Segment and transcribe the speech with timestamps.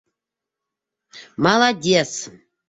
[1.43, 2.11] Молодец!